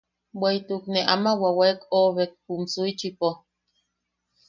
Bweʼituk 0.39 0.83
te 0.93 1.01
ama 1.13 1.31
wawaek 1.41 1.79
oʼobek 1.97 2.31
jum 2.45 2.61
Suichipo. 2.73 3.29